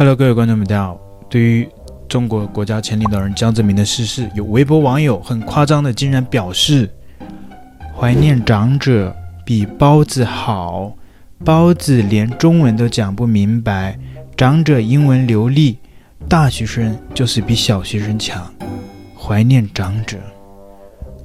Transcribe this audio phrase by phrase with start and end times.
[0.00, 1.00] Hello，各位观众们，大家好。
[1.28, 1.68] 对于
[2.08, 6.88] 中国国家前领导人江泽民的逝世，有微博网友很夸张的，竟然表示
[7.96, 9.12] 怀念长者
[9.44, 10.94] 比包子好。
[11.44, 13.98] 包子连中文都讲不明白，
[14.36, 15.78] 长者英文流利，
[16.28, 18.48] 大学生就是比小学生强。
[19.18, 20.16] 怀念长者，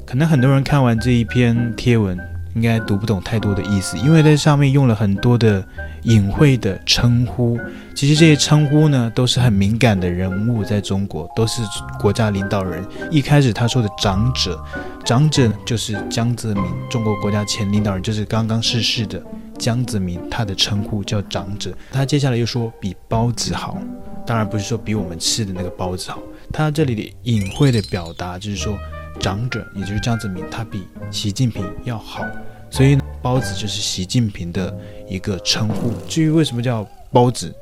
[0.04, 2.18] 可能很多人看完这一篇贴文，
[2.56, 5.64] 应该读不懂太多的意思，因为在上面用了很多的。
[6.04, 7.58] 隐晦的称呼，
[7.96, 11.62] 其实这些称呼呢，都是很敏感的人物，在中国都是
[11.98, 12.86] 国家领导人。
[13.10, 14.62] 一开始他说的长者，
[15.05, 19.24] 长者就是江泽民，中国国家前领导人，就是刚刚逝世的
[19.58, 21.74] 江泽民，他的称呼叫长者。
[21.90, 23.77] 他接下来又说比包子好，
[24.26, 26.22] 当然不是说比我们吃的那个包子好。
[26.52, 28.77] 他这里的隐晦的表达就是说，
[29.22, 32.26] 长者也就是江泽民，他比习近平要好，
[32.73, 33.02] 所以呢。
[33.22, 34.77] 包子就是习近平的
[35.08, 35.94] 一个称呼。
[36.09, 37.55] 至于为什么叫包子，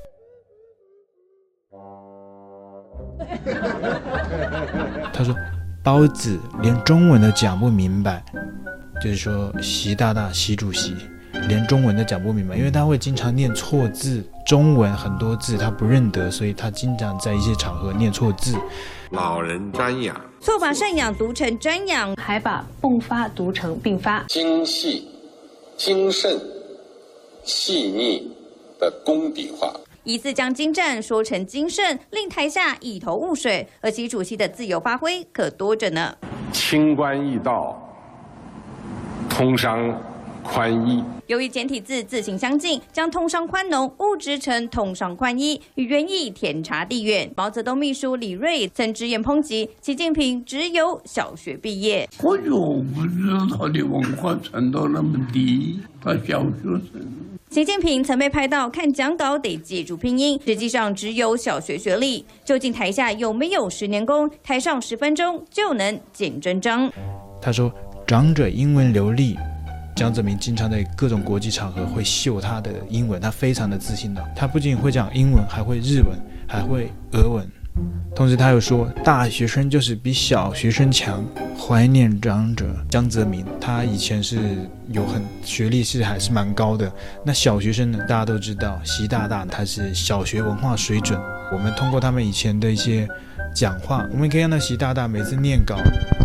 [5.14, 5.36] 他说
[5.84, 8.26] 包子连中文都讲不明白，
[9.04, 10.96] 就是说习大大、习主席
[11.48, 18.58] 连中文都讲不明白，因为他会经常念错字，中文很多字他不认得，所以他经常在一些场合念错字。
[19.12, 24.24] 老人瞻仰，错把赡养读成瞻仰，还把迸发读成并发。
[24.30, 25.06] 精细。
[25.76, 26.40] 精慎、
[27.44, 28.32] 细腻
[28.80, 29.74] 的功底话，
[30.04, 33.68] 一次将精湛说成精慎，令台下一头雾水。
[33.82, 36.16] 而习主席的自由发挥可多着呢。
[36.54, 37.76] 清官易道，
[39.28, 39.92] 通商
[40.44, 41.04] 宽衣。
[41.28, 47.32] 由于简体字字形相近，将通商宽农误植成通商宽衣，与原意天差地远。
[47.36, 52.08] 毛泽东秘书李锐曾直言抨击习近平只有小学毕业。
[52.22, 52.60] 我就
[52.94, 57.08] 不知道他的文化程度那么低，他小学生。
[57.50, 62.26] 习近平曾被拍到看讲稿得借助拼音，实际上只有小学学历。
[62.46, 64.30] 究竟台下有没有十年功？
[64.42, 66.90] 台上十分钟就能见真章。
[67.42, 67.70] 他说
[68.08, 69.36] ：“长者英文流利。”
[69.96, 74.24] 江泽民经常在各种国际场合会秀他的英文，他非常的自信的。
[74.36, 77.48] 他不仅会讲英文，还会日文，还会俄文。
[78.14, 81.24] 同时，他又说大学生就是比小学生强。
[81.58, 84.38] 怀念长者江泽民，他以前是
[84.90, 86.92] 有很学历是还是蛮高的。
[87.24, 88.00] 那小学生呢？
[88.10, 91.18] 大家都知道，习大大他是小学文化水准。
[91.54, 93.08] 我们通过他们以前的一些
[93.54, 95.78] 讲话，我们可以看到习大大每次念稿。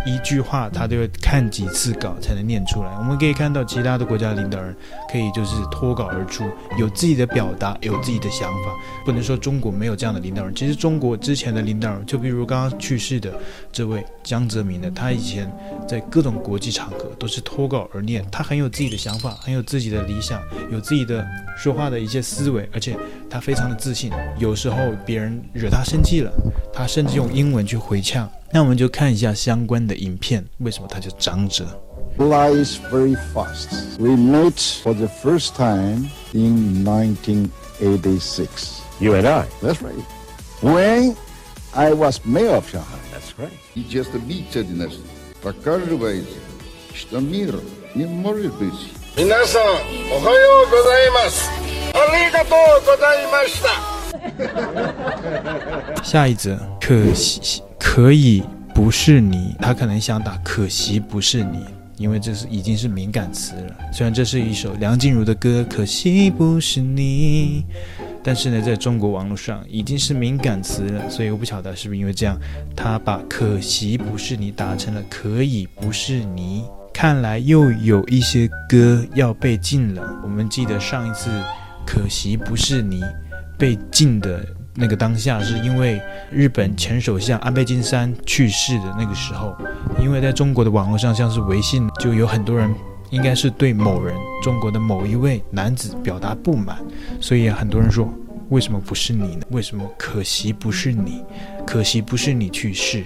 [0.06, 2.90] 一句话，他都要看几次稿才能念出来。
[2.96, 4.74] 我们可以看到其他的国家领导人
[5.10, 6.44] 可以就是脱稿而出，
[6.78, 8.72] 有自己的表达，有自己的想法。
[9.04, 10.54] 不能说中国没有这样的领导人。
[10.54, 13.34] 其实中国之前的领导人，就比如刚刚去世的
[13.72, 15.50] 这位江泽民的，他以前
[15.88, 21.26] 在各种国际场合都是脱稿而念，他很有自己的想法，很有自己的理想，有自己的
[21.58, 22.96] 说话的一些思维，而且
[23.28, 24.12] 他非常的自信。
[24.38, 26.30] 有时候别人惹他生气了，
[26.72, 28.29] 他甚至用英文去回呛。
[28.51, 31.65] 那我们就看一下相关的影片，为什么他叫长者？
[32.17, 33.69] Flies very fast.
[33.97, 38.81] We met for the first time in 1986.
[38.99, 39.45] You and I.
[39.61, 40.03] That's right.
[40.61, 41.15] When
[41.73, 42.99] I was mayor of Shanghai.
[43.13, 43.53] That's right.
[43.75, 44.65] И часто биться
[45.41, 46.37] показывается,
[46.93, 47.55] что мир
[47.95, 48.73] не может быть.
[49.15, 49.63] 皆さん、
[50.11, 51.49] おはようございます。
[51.93, 53.69] ありがとうございました。
[56.03, 57.62] 下一则， 可惜。
[57.80, 60.36] 可以不是你，他可能想打。
[60.44, 61.58] 可惜不是你，
[61.96, 63.74] 因为这是已经是敏感词了。
[63.92, 67.64] 虽然这是一首梁静茹的歌，可惜不是你，
[68.22, 71.10] 但是呢，在中国网络上已经是敏感词了。
[71.10, 72.38] 所以我不晓得是不是因为这样，
[72.76, 76.64] 他把可惜不是你打成了可以不是你。
[76.94, 80.02] 看来又有一些歌要被禁了。
[80.22, 81.28] 我们记得上一次
[81.84, 83.02] 可惜不是你
[83.58, 84.46] 被禁的。
[84.78, 85.98] 那个当下是因为
[86.30, 89.56] 日本前首相安倍晋三去世的那个时候，
[89.98, 92.72] 因为在中国的网络上，像是微信，就有很多人
[93.08, 96.76] 应该是对某人，中国的某一位男子表达不满，
[97.20, 98.12] 所以很多人说，
[98.50, 99.46] 为什么不是你呢？
[99.48, 101.24] 为什么可惜不是你？
[101.66, 103.04] 可惜不是你去世。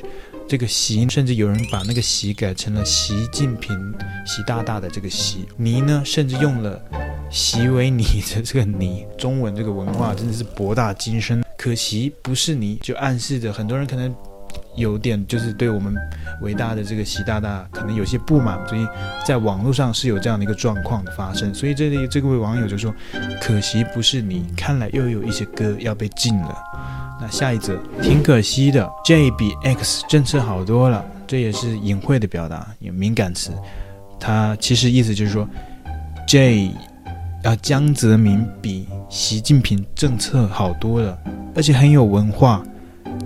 [0.49, 3.95] 这个习，甚至有人把那个习改成了习近平、
[4.27, 5.47] 习大大的这个习。
[5.57, 6.83] 你呢，甚至用了
[7.31, 8.03] 习为你
[8.35, 9.07] 的这个你。
[9.17, 11.41] 中文这个文化真的是博大精深。
[11.61, 14.15] 可惜不是你，就暗示着很多人可能
[14.77, 15.95] 有点就是对我们
[16.41, 18.89] 伟大的这个习大大可能有些不满，所以
[19.27, 21.55] 在网络上是有这样的一个状况的发生。
[21.55, 22.91] 所以这里这位网友就说
[23.43, 26.59] ：“可惜不是你，看来又有一些歌要被禁了。”
[27.21, 33.53] 那下一则挺可惜的，J 比 X 政策好多了，这也是隐晦的表达，有敏感词。
[34.19, 35.47] 它其实意思就是说
[36.27, 36.71] ，J
[37.43, 41.19] 啊，江泽民比习近平政策好多了，
[41.55, 42.63] 而且很有文化，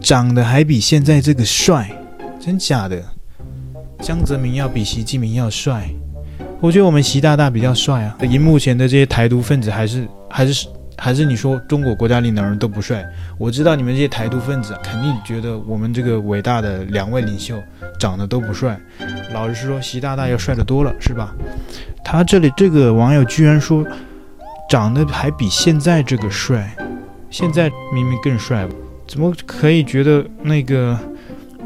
[0.01, 1.91] 长得还比现在这个帅，
[2.39, 3.03] 真假的？
[4.01, 5.91] 江泽民要比习近平要帅？
[6.61, 8.17] 我觉得我们习大大比较帅啊。
[8.23, 13.05] 荧幕前的这些台独分子还是还是还是你说中国国家领导人都不帅？
[13.37, 17.63] 我知道你们这些台独分子肯定觉得我们这个伟大的两位领袖
[17.99, 18.79] 长得都不帅。
[19.33, 21.35] 老实说，习大大要帅得多了，是吧？
[22.05, 23.85] 他这里这个网友居然说，
[24.71, 26.75] 长得还比现在这个帅，
[27.31, 28.67] 现在明明更帅，
[29.07, 30.99] 怎么可以觉得那个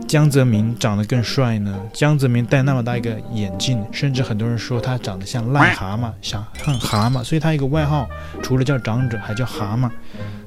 [0.09, 1.79] 江泽民长得更帅呢？
[1.93, 8.09] 江泽民戴那么大一个眼镜，甚至很多人说他长得像癞蛤蟆，像像蛤蟆，所以他一个外号
[8.43, 9.91] 除了叫长者，还叫蛤蟆，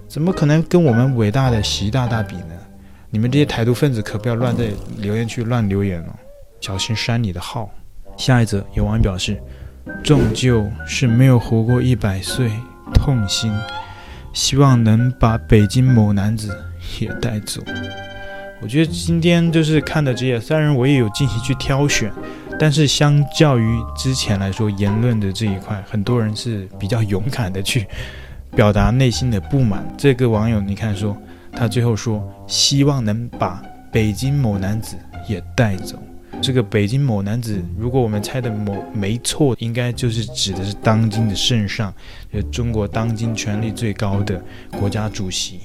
[0.08, 2.56] 怎么可能跟我们伟大的习大大比呢？
[3.12, 6.14] 你们这些台独分子可不要乱在留言区乱留言哦，
[6.60, 7.70] 小心删你的号。
[8.18, 9.40] 下一则有网友表示。
[10.04, 12.52] 终究是没有活过一百岁，
[12.94, 13.52] 痛心。
[14.32, 16.56] 希望能把北京某男子
[17.00, 17.64] 也带走。
[18.62, 22.12] 我觉得今天就是看的这些，虽然我也有进行去挑选，
[22.60, 27.88] 但是相较于之前来说，言论的这一块，很多人是比较勇敢的去
[28.56, 29.84] 表达内心的不满。
[29.98, 31.18] 这个网友，你看说，
[31.52, 34.96] 他最后说，希望能把北京某男子
[35.28, 36.02] 也带走。
[36.42, 41.94] 这个北京某男子，如果我们猜的某没错，应该就是指的是当今的圣上，
[42.32, 44.42] 就中国当今权力最高的
[44.80, 45.60] 国家主席，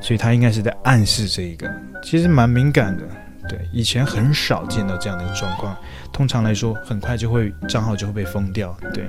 [0.00, 1.70] 所以他应该是在暗示这一个，
[2.02, 3.04] 其实蛮敏感的。
[3.48, 5.76] 对，以前很少见到这样的状况，
[6.12, 8.76] 通常来说，很快就会账号就会被封掉。
[8.94, 9.04] 对，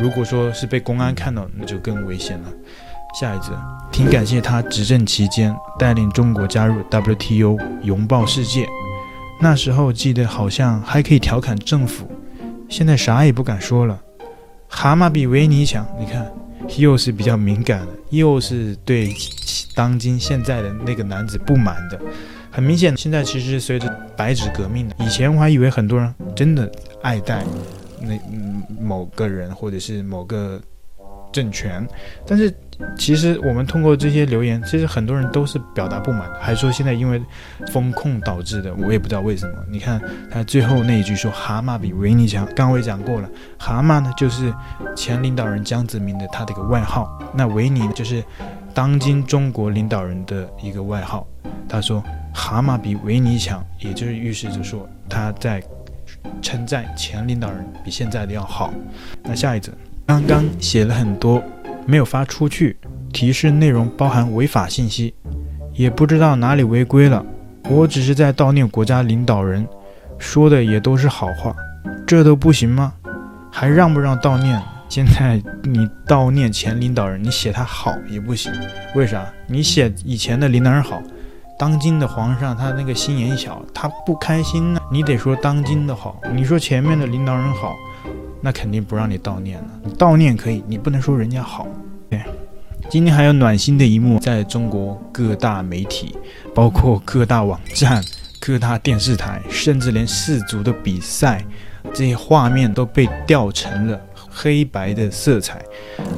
[0.00, 2.48] 如果说是被公安看到，那就更危险了。
[3.18, 3.58] 下一则，
[3.90, 8.68] 挺感谢他执政期间带领中国加入 WTO，拥抱世界。
[9.40, 12.10] 那时候记得好像还可以调侃政府，
[12.68, 13.98] 现在啥也不敢说了。
[14.68, 16.26] 蛤蟆比维尼强，你看，
[16.76, 19.14] 又是比较敏感的，又是对
[19.74, 22.00] 当今现在的那个男子不满的。
[22.50, 26.70] 很明显，现在其实随着白纸革命的，以前我还以为很多人真的
[27.02, 27.44] 爱戴
[28.00, 28.18] 那
[28.80, 30.60] 某个人或者是某个
[31.32, 31.86] 政权，
[32.26, 32.52] 但是。
[32.96, 37.20] 其实我们通过这些留言，其实很多人都是表达不满，还说现在因为
[37.72, 39.54] 风控导致的，我也不知道为什么。
[39.68, 43.28] 你看他最后那一句说“蛤蟆比维尼强”，刚我也讲过了，
[43.58, 44.52] 蛤蟆呢就是
[44.94, 48.22] 前领导人江泽民的他的一个外号，那维尼呢就是
[48.72, 51.26] 当今中国领导人的一个外号。
[51.68, 52.02] 他说
[52.32, 55.62] “蛤蟆比维尼强”，也就是预示着说他在
[56.40, 58.72] 称赞前领导人比现在的要好。
[59.24, 59.72] 那下一则，
[60.06, 61.42] 刚刚写了很多。
[61.88, 62.76] 没有发出去，
[63.14, 65.14] 提示内容包含违法信息，
[65.72, 67.24] 也不知道哪里违规了。
[67.70, 69.66] 我只是在悼念国家领导人，
[70.18, 71.56] 说的也都是好话，
[72.06, 72.92] 这都不行吗？
[73.50, 74.62] 还让不让悼念？
[74.90, 78.52] 现在你悼念前领导人，你写他好也不行，
[78.94, 79.24] 为啥？
[79.46, 81.02] 你写以前的领导人好，
[81.58, 84.80] 当今的皇上他那个心眼小，他不开心呢。
[84.92, 87.74] 你得说当今的好，你说前面的领导人好。
[88.40, 89.68] 那肯定不让你悼念了。
[89.84, 91.66] 你悼念可以，你不能说人家好。
[92.08, 92.22] 对，
[92.88, 96.16] 今天还有暖心的一幕，在中国各大媒体，
[96.54, 98.02] 包括各大网站、
[98.40, 101.44] 各大电视台，甚至连世足的比赛，
[101.92, 104.00] 这些画面都被调成了
[104.40, 105.60] 黑白的色彩，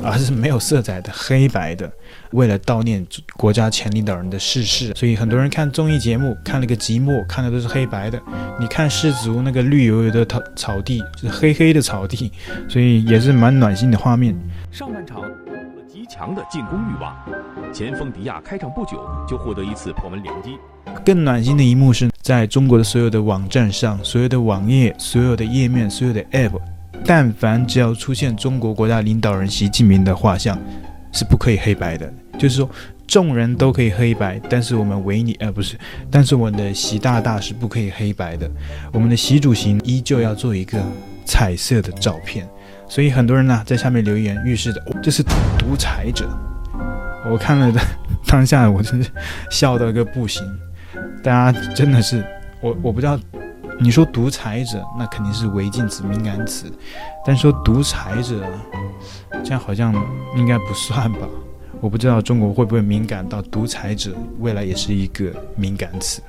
[0.05, 1.91] 而是没有色彩的黑白的。
[2.33, 3.05] 为了悼念
[3.37, 8.21] 国家前领导人的逝世，所以很多人看综艺节目看了个寂寞，看的都是黑白的。
[8.59, 12.31] 你看世足那个绿油油的草草地，是黑黑的草地，
[12.69, 14.37] 所以也是蛮暖心的画面。
[14.71, 17.17] 上半场有了极强的进攻欲望，
[17.73, 20.51] 前锋迪亚开场不久就获得一次破门良机。
[21.05, 26.61] 更暖心的一幕是在中国的所有的网站上，所有的网页、所有的页面、所有的 App，
[27.05, 30.59] 但凡只要出现中国国家领导人习近平的画像，
[31.13, 32.13] 是不可以黑白的。
[32.39, 32.71] 就是说，
[33.07, 35.77] 众人都可以黑白，但是我们维尼，呃，不是，
[36.11, 38.51] 但是我们的习大大是不可以黑白的。
[38.93, 40.79] 我们的习主席依旧要做一个
[41.25, 42.49] 彩色的照片。
[42.89, 45.23] 所以很多人呢在下面留言，预示着这是
[45.59, 46.29] 独裁者。
[47.31, 47.81] 我看了的
[48.27, 49.11] 当下，我真是
[49.51, 50.43] 笑到个不行。
[51.23, 52.25] 大家真的是，
[52.61, 53.19] 我我不知道，
[53.83, 56.71] 你说独裁者，那肯定是违禁词、敏感词，
[57.25, 58.47] 但说独裁者，
[59.43, 59.95] 这样好像
[60.37, 61.21] 应该不算吧。
[61.81, 66.21] 我不知道中国会不会敏感到独裁者，未来也是一个敏感词。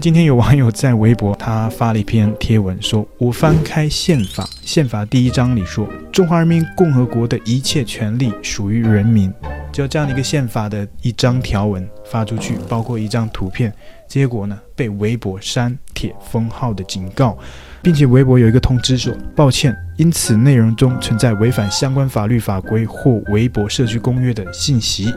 [0.00, 9.30] 今天有网友在微博，他发了一篇贴文，说：“我翻开宪法，宪法第一章里说，中华人民共和国的一切权利属于人民。”
[9.70, 13.70] 就这样的一个宪法的一张条文发出去，包括一张图片，
[14.08, 17.36] 结果呢被微博删帖封号的警告。
[17.82, 25.14] 并且微博有一个通知说，抱歉，因此内容中存在违反相关法律法规或微博社区公约的信息，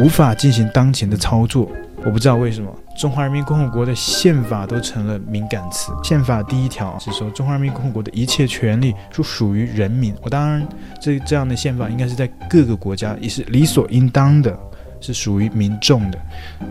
[0.00, 1.70] 无法进行当前的操作。
[2.04, 5.90] 我不知道为什么中华人民共和国的宪法都成了敏感词。
[6.02, 10.14] 宪法第一条是说，中华人民共和国的一切权利都属于人民。
[10.22, 10.68] 我当然，
[11.00, 14.56] 这这样的宪法应该是在各个国家也是理所应当的，
[15.00, 16.18] 是属于民众的。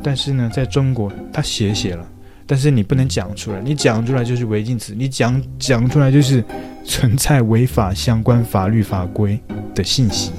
[0.04, 2.08] 但是呢，在中国，他写写了。
[2.46, 6.44] 但是你不能讲出来，你讲出来就是违禁词，你讲讲出来就是
[6.86, 9.40] 存在违法相关法律法规
[9.74, 10.32] 的信息，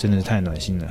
[0.00, 0.86] 真的是太暖心了。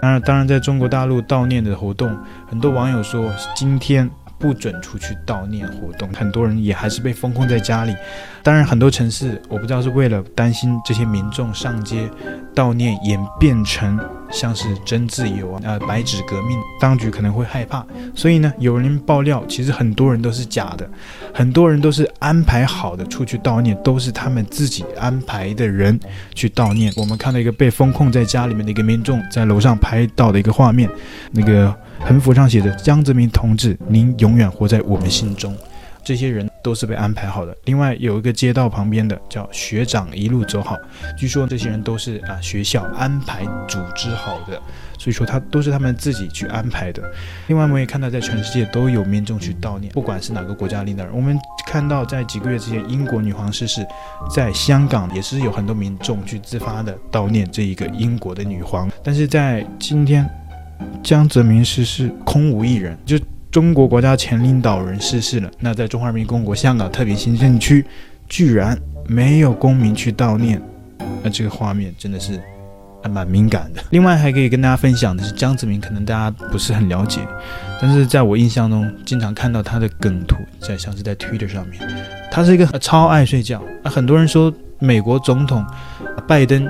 [0.00, 2.16] 当然，当然，在中国大陆悼念的活动，
[2.48, 4.08] 很多网友说今天。
[4.36, 7.94] 不准出去悼念活动，很多人也还是被封控在家里。
[8.42, 12.10] 当然，很多城市我不知道是为了担心这些民众上街
[12.54, 13.98] 悼念演变成
[14.34, 17.86] 像是真自由啊、呃、白纸革命，当局可能会害怕。
[18.14, 20.86] 所以呢，有人爆料，其实很多人都是假的，
[21.32, 25.98] 很多人都是安排好的出去悼念，都是他们自己安排的人
[26.34, 26.92] 去悼念。
[26.96, 30.90] 我们看到一个被封控在家里面的一个民众在楼上拍到的一个画面，
[31.30, 31.74] 那个。
[32.00, 35.56] 横幅上写着“江泽民同志，您永远活在我们心中”。
[36.04, 37.56] 这些人都是被安排好的。
[37.64, 40.76] 另外有一个街道旁边的叫“学长一路走好”，
[41.16, 44.60] 据说这些人都是啊学校安排组织好的，
[44.98, 47.02] 所以说他都是他们自己去安排的。
[47.46, 51.14] 另外我们也看到，在全世界都有民众去悼念，不管是哪个国家领导人。
[51.14, 53.86] 我们看到在几个月之前，英国女皇逝世，
[54.30, 58.90] 在香港也是有很多民众去自发的悼念这一个英国的女皇。
[59.02, 60.28] 但是在今天。
[61.02, 62.98] 江泽民逝世，空无一人。
[63.06, 63.16] 就
[63.54, 67.86] 中国国家前领导人逝世了，那在中华人民共和国香港特别行政区，
[68.28, 70.60] 居然没有公民去悼念，
[71.22, 72.32] 那这个画面真的是
[73.00, 73.80] 还蛮敏感的。
[73.90, 77.20] 另外还可以跟大家分享的是，江泽民可能大家不是很了解，
[77.80, 81.80] 但是在我印象中，经常看到他的梗图，在像是在 Twitter 上面，
[82.32, 83.62] 他是一个超爱睡觉。
[83.84, 85.64] 啊，很多人说美国总统
[86.26, 86.68] 拜登。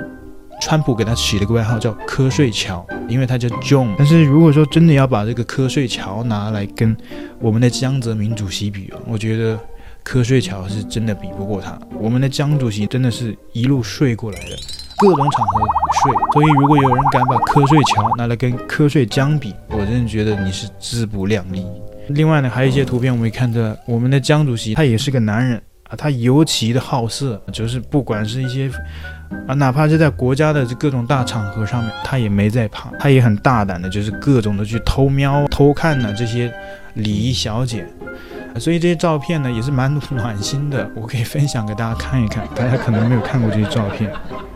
[0.65, 3.93] 川普给他起了个外号叫“瞌睡桥”，因为他叫 John。
[3.99, 6.97] 但是如果说真的要把这个“瞌睡桥”拿来跟
[7.39, 9.59] 我们的江泽民主席比，我觉得
[10.03, 11.77] “瞌睡桥”是真的比不过他。
[11.99, 14.57] 我们的江主席真的是一路睡过来的，
[14.97, 15.61] 各种场合
[16.01, 16.11] 睡。
[16.33, 21.63] 所以如果有人敢把“瞌睡桥”拿来跟“瞌睡江”比，我真的觉得你是自不量力。
[22.07, 28.71] 另外呢，还有一些图片我们看到，我们的江主席他也是个男人啊，他尤其的好色，就是不管是一些。
[29.47, 36.51] 啊，哪怕是在国家的这各种大场合上面，他也没在怕，他也很大胆的，就是各种的去偷瞄、偷看呢这些
[36.95, 37.85] 礼仪小姐，
[38.59, 44.11] 所以这些照片呢也是蛮暖心的，我可以分享给大家看一看，大家可能没有看过这些照片。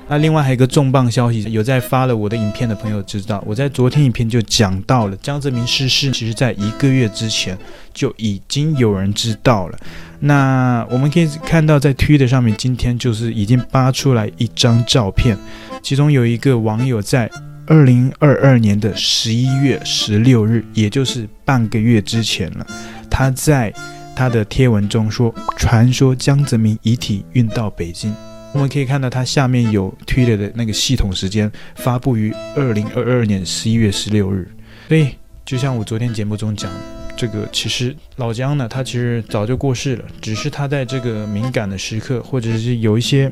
[0.09, 7.55] 那另外还有一个重磅消息，有在发了我的影片的朋友知道，我在昨天影片就讲到了江泽民逝世，其实在一个月之前
[7.93, 9.77] 就已经有人知道了。
[10.19, 15.37] 那我们可以看到，在 Twitter 上面，今天就是已经扒出来一张照片，
[15.83, 17.29] 其中有一个网友在
[17.67, 22.65] 二零二二年的十一月十六日，也就是半个月之前了，
[23.11, 23.71] 他在
[24.15, 28.11] 他的贴文中说，传说江泽民遗体运到北京。
[28.53, 34.49] 我们可以看到，它下面有 Twitter 的那个系统时间，发布于二零二二年十一月十六日。
[34.87, 35.09] 所以，
[35.45, 36.71] 就像我昨天节目中讲。
[37.15, 43.29] 这个其实老姜呢，他其实早就过世了，只是他在这个敏感的时刻，或者是有一些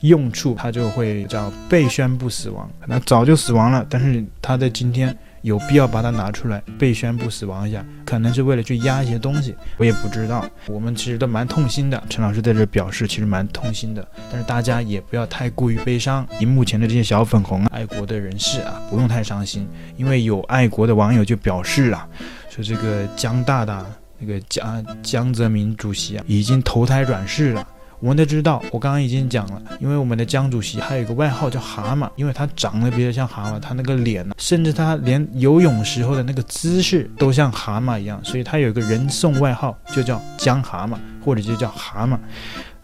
[0.00, 2.70] 用处，他就会叫被宣布死亡。
[2.86, 10.44] 那早就死亡了，但是他在今天有必要把它拿出来被宣布死亡一下，可能是为了去压一些东西，我也不知道。
[10.66, 16.26] 我们其实都蛮痛心的，陈老师在这表示其实蛮痛心的，但是大家也不要太过于悲伤。
[16.40, 22.08] 荧幕前的这些小粉红爱国的人士啊，不用太伤心，因为有爱国的网友就表示了。
[22.48, 23.84] 说这个江大大，
[24.18, 27.66] 那个江江泽民主席啊，已经投胎转世了。
[28.02, 42.18] 我们都知道，我刚刚已经讲了，因为我们的江主席还有一个外号叫蛤蟆，因为他长得比较像蛤蟆，他那个脸呢，甚至他连游泳时候的那个姿势都像蛤蟆一样，所以他有个人送外号，就叫江蛤蟆，或者就叫蛤蟆。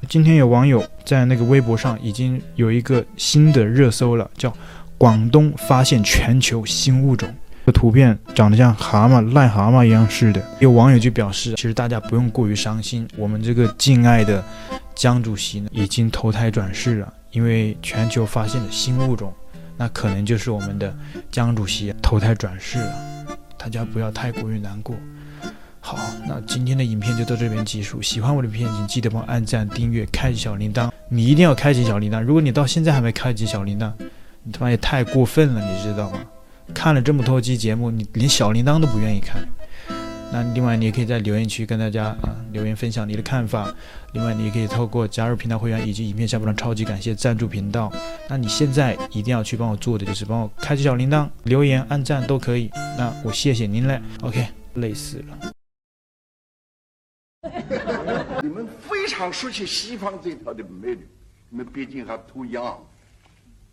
[0.08, 4.54] 今天有网友在那个微博上已经有一个新的热搜了，叫
[4.96, 7.28] 广东发现全球新物种。
[7.66, 14.42] 这图片长得像蛤蟆、癞蛤蟆一样似的，有网友就表示，其实大家不用过于伤心，我们这个敬爱的
[14.99, 19.33] 江主席呢，已经投胎转世了，因为全球发现了新物种，
[19.76, 20.93] 那可能就是我们的
[21.31, 24.97] 江主席投胎转世了，大家不要太过于难过。
[25.78, 33.93] 好，那今天的影片就到这边结束，喜欢我的片，请记得帮我按赞、订阅、开启小铃铛，你一定要开启小铃铛，如果你到现在还没开启小铃铛，
[34.43, 36.19] 你他妈也太过分了，你知道吗？
[36.75, 39.38] 看了这么多期节目，你连小铃铛都不愿意开，
[40.30, 43.75] 那另外，你也可以在留言区跟大家啊、留言分享你的看法。
[44.12, 47.90] 另外，你也可以透过加入频道会员以及影片下方的超级感谢赞助频道。
[48.28, 52.70] 那你现在一定要去帮我做的就是帮我开启小铃铛、留言、按赞都可以。
[52.99, 54.00] 那我谢谢您嘞。
[54.23, 55.52] OK，累死了。
[58.42, 61.08] 你们非常熟悉西方这条的美女，
[61.49, 62.76] 你们毕竟还 too young，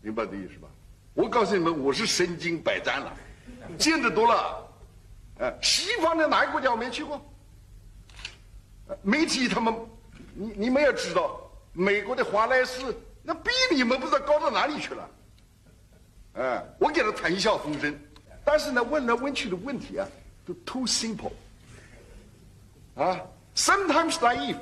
[0.01, 0.69] 明白这意思吧？
[1.13, 3.13] 我告诉你们，我是身经百战了，
[3.77, 4.64] 见得多了。
[5.38, 7.20] 呃，西方的哪个国家我没去过？
[9.01, 9.74] 媒体他们，
[10.34, 11.39] 你你们也知道，
[11.74, 12.82] 美国的华莱士
[13.24, 15.10] 那比你们不知道高到哪里去了。
[16.34, 17.98] 哎，我给他谈笑风生，
[18.44, 20.08] 但是呢，问来问去的问题啊，
[20.46, 21.32] 都 too simple。
[22.96, 23.20] 啊
[23.56, 24.58] ，sometimes naive。